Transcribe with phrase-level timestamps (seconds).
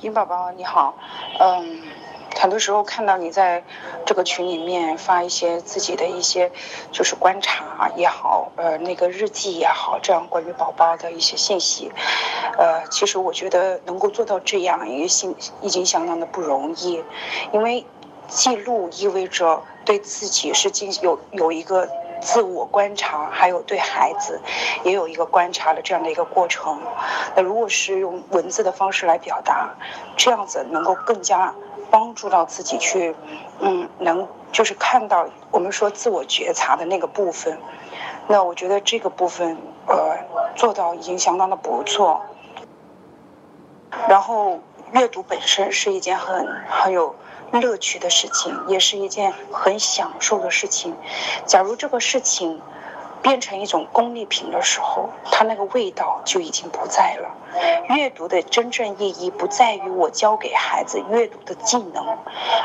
[0.00, 0.94] 英宝宝你好，
[1.38, 1.82] 嗯，
[2.38, 3.64] 很多时候看到你在
[4.04, 6.50] 这个群里面发一些自己的一些
[6.92, 11.90] 就是观察也好，呃，那个日记也好，这样关于宝宝的一些信息，
[12.58, 17.02] 呃，其实我觉得能够做到这样也信已经相当的不容易，
[17.52, 17.86] 因为
[18.28, 21.88] 记录意味着对自己是进有有一个。
[22.24, 24.40] 自我观察，还有对孩子
[24.82, 26.80] 也有一个观察的这样的一个过程。
[27.36, 29.68] 那如果是用文字的方式来表达，
[30.16, 31.54] 这样子能够更加
[31.90, 33.14] 帮助到自己去，
[33.60, 37.58] 嗯，能就是看到我们说自我觉察的那个部分。
[38.26, 40.16] 那我觉得这个部分，呃，
[40.56, 42.22] 做到已经相当的不错。
[44.08, 44.58] 然后
[44.92, 47.14] 阅读本身是一件很很有。
[47.60, 50.96] 乐趣的事情，也是一件很享受的事情。
[51.46, 52.60] 假如这个事情
[53.22, 57.30] 变成一种功利品的时候，它那个味道就已经不在了。
[57.88, 62.18] 阅读的真正意义不在于我教给孩子阅读的技能，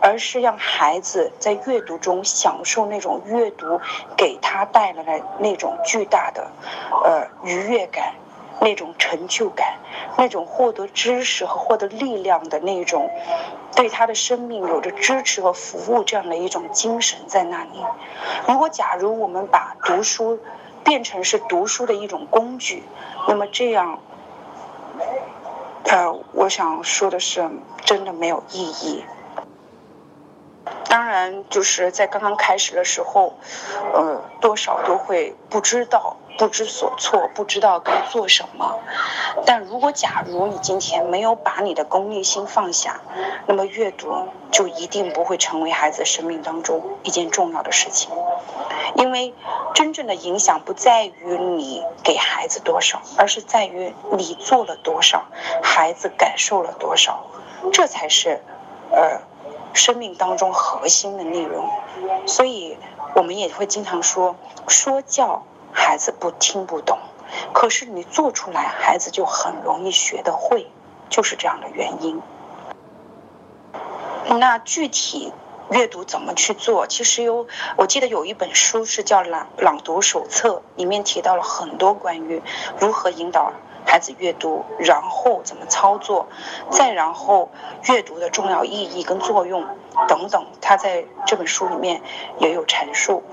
[0.00, 3.80] 而是让孩子在阅读中享受那种阅读
[4.16, 6.50] 给他带来的那种巨大的
[7.04, 8.14] 呃愉悦感。
[8.60, 9.78] 那种成就感，
[10.16, 13.10] 那种获得知识和获得力量的那种，
[13.74, 17.82] 对他的生命有着支持和服务这样的一种精神在那里。
[18.46, 20.38] 如果假如我们把读书
[20.84, 22.82] 变成是读书的一种工具，
[23.28, 23.98] 那么这样，
[25.84, 27.50] 呃，我想说的是，
[27.84, 29.04] 真的没有意义。
[30.84, 33.34] 当然，就是在刚刚开始的时候，
[33.94, 36.16] 呃，多少都会不知道。
[36.40, 38.78] 不知所措，不知道该做什么。
[39.44, 43.02] 但如果假如你今天没有把你的功利心放下，
[43.46, 44.10] 那么阅读
[44.50, 48.10] 就一定不会成为孩子生命当中一件重要的事情。
[48.94, 49.34] 因为
[49.74, 55.26] 真正的影响不在于你给孩子多少，而是在于你做了多少，
[55.62, 57.26] 孩子感受了多少，
[57.70, 58.40] 这才是
[58.90, 59.20] 呃
[59.74, 61.68] 生命当中核心的内容。
[62.26, 62.78] 所以
[63.14, 64.36] 我们也会经常说
[64.66, 65.42] 说教。
[65.72, 66.98] 孩子不听不懂，
[67.52, 70.70] 可是你做出来，孩子就很容易学得会，
[71.08, 72.20] 就是这样的原因。
[74.38, 75.32] 那具体
[75.70, 76.86] 阅读怎么去做？
[76.86, 82.42] 其实有，我记得有一本书是叫《朗朗读手册》，里面提到了很多关于
[82.78, 83.52] 如何引导
[83.90, 86.28] 孩子阅读，然后怎么操作，
[86.70, 87.50] 再然后
[87.88, 89.66] 阅读的重要意义跟作用。
[90.06, 92.00] 等等，他在这本书里面
[92.38, 93.24] 也有阐述。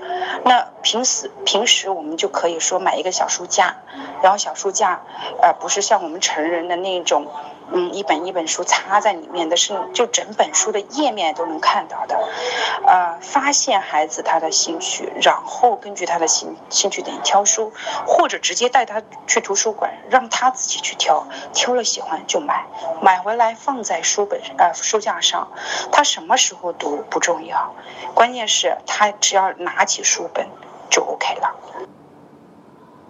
[0.44, 3.76] 那平时平时我们就可以说买一个小书架，
[4.20, 5.00] 然后小书架，
[5.40, 7.28] 呃，不是像我们成人的那种。
[7.70, 12.18] 嗯，一本一本书插在里面的是，就整本书的页面都能看到的。
[12.86, 17.70] 呃，发现孩子他的兴趣，然后根据他的兴兴趣点挑书，
[18.06, 22.66] 或者直接带他去图书馆，让他自己去挑，挑了喜欢就买，
[23.00, 25.48] 买回来放在书本呃书架上。
[25.92, 27.74] 他什么时候读不重要，
[28.14, 30.48] 关键是他只要拿起书本
[30.90, 31.54] 就 OK 了。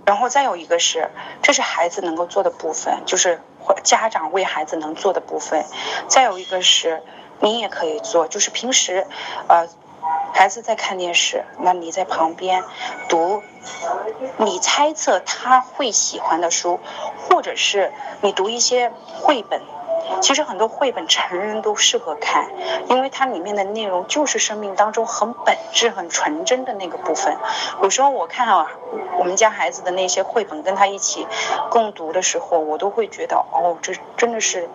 [0.04, 1.10] 然后再有一个是，
[1.42, 3.42] 这是孩子能够做的部分，就是
[3.82, 5.66] 家长为孩子能做的部分。
[6.08, 7.02] 再有一个是，
[7.40, 9.06] 你也可以做，就是平时，
[9.48, 9.68] 呃，
[10.32, 12.64] 孩子在看电视，那你在旁边
[13.10, 13.42] 读，
[14.38, 16.80] 你猜测他会喜欢的书，
[17.38, 19.62] 或者是你读一些绘本。
[20.20, 22.50] 其实很多绘本成人都适合看，
[22.88, 27.36] 因为它里面的内容就是生命当中很本质、很纯真的那个部分。
[27.80, 28.72] 有时候我看啊，
[29.18, 31.28] 我们家孩子的那些绘本，跟他一起
[31.70, 34.68] 共读的时候，我都会觉得，哦，这真的是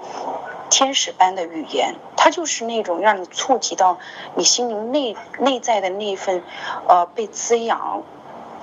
[0.70, 1.96] 天使般的语言。
[2.16, 3.98] 它就是那种让你触及到
[4.36, 6.42] 你心灵内内在的那一份，
[6.88, 8.04] 呃，被滋养，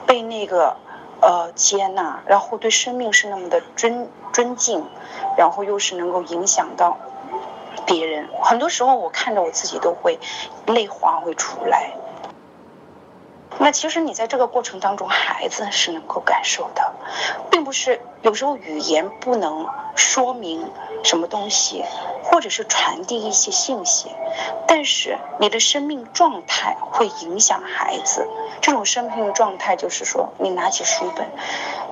[0.07, 0.75] 被那个。
[1.21, 4.85] 呃，接纳，然后对生命是那么的尊尊敬，
[5.37, 6.97] 然后又是能够影响到
[7.87, 8.29] 别人。
[8.43, 10.19] 很多时候，我看着我自己都会
[10.67, 11.93] 泪花会出来。
[13.59, 16.95] 那其实你在这个过程当中，孩子是能够感受的，
[17.51, 20.71] 并不是有时候语言不能说明
[21.03, 21.85] 什么东西，
[22.31, 24.09] 或者是传递一些信息，
[24.69, 28.29] 但是你的生命状态会影响孩子。
[28.61, 31.29] 这种生命状态就是说，你拿起书本，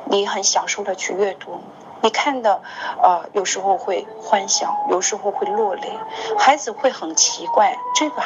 [0.05, 1.61] 你很享受的去阅读，
[2.02, 2.62] 你看的，
[3.02, 5.99] 呃，有时候会欢笑，有时候会落泪，
[6.38, 8.23] 孩子会很奇怪，这个，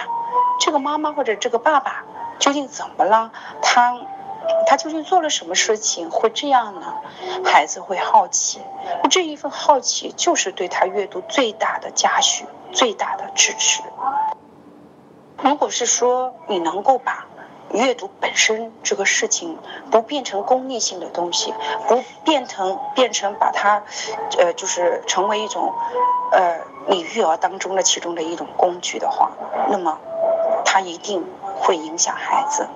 [0.61, 2.05] 这个妈妈或者这个爸爸。
[2.39, 3.31] 究竟怎么了？
[3.63, 3.97] 他
[4.67, 6.95] 他究竟做了什么事情会这样呢？
[7.45, 8.61] 孩子会好奇，
[9.11, 13.83] 这一份好奇就是对他阅读最大的嘉许，最大的支持。
[15.43, 17.27] 如果是说你能够把
[17.73, 19.59] 阅读本身这个事情
[19.91, 21.53] 不变成功利性的东西，
[21.89, 23.83] 不变成变成把它，
[24.39, 25.73] 呃，就是成为一种，
[26.33, 26.61] 呃。
[26.89, 29.31] 你育儿当中的其中的一种工具的话，
[29.69, 30.01] 那么
[30.65, 31.25] 它一定
[31.61, 32.67] 会影响孩子，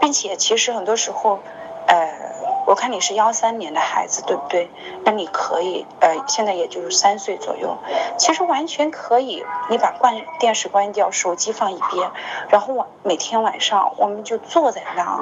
[0.00, 1.40] 并且其实很多时候，
[1.86, 2.34] 呃。
[2.66, 4.70] 我看你是幺三年的孩子，对不对？
[5.04, 7.76] 那你可以，呃，现在也就是三岁左右，
[8.16, 9.44] 其实完全可以。
[9.68, 12.10] 你把关电视关掉，手机放一边，
[12.48, 15.20] 然后晚每天晚上我们就坐在那，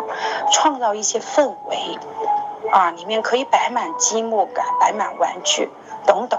[0.53, 1.99] 创造一些氛围，
[2.71, 5.69] 啊，里面可以摆满积木感，摆满玩具
[6.07, 6.39] 等等，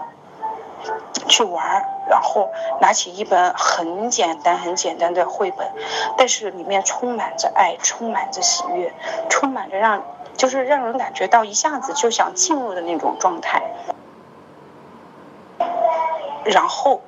[1.28, 1.86] 去玩儿。
[2.10, 2.50] 然后
[2.82, 5.72] 拿起一本很简单、很简单的绘本，
[6.18, 8.94] 但是里面充满着爱，充满着喜悦，
[9.30, 10.04] 充满着让。
[10.36, 13.62] 就是让人感觉到一下子就想进入的那种状态，
[16.44, 17.02] 然后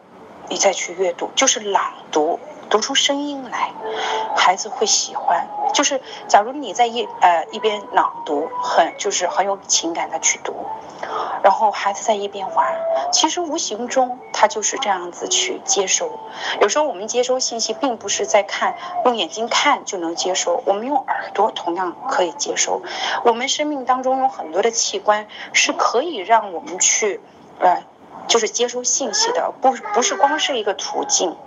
[0.47, 2.39] 你再去阅读，就是朗读，
[2.75, 3.71] 读出声音来，
[4.35, 5.47] 孩子会喜欢。
[5.73, 10.53] 就是假如你在一呃一边朗读，很就是很有情感的去读。
[11.41, 12.75] 然后孩子在一边玩，
[13.13, 16.19] 其实无形中他就是这样子去接收。
[16.59, 18.75] 有时候我们接收信息，并不是在看
[19.05, 22.81] 用眼睛看就能接收，我们用耳朵同样可以接收。
[23.23, 27.21] 我们生命当中有很多的器官是可以让我们去，
[27.59, 27.83] 呃，
[28.27, 31.37] 就是接收信息的，不不是光是一个途径。